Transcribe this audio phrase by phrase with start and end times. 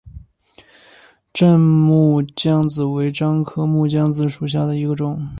[1.31, 5.29] 滇木姜子为樟科木姜子属下的一个种。